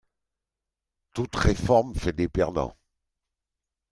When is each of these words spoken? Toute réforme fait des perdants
Toute 1.13 1.35
réforme 1.35 1.93
fait 1.93 2.11
des 2.11 2.27
perdants 2.27 2.75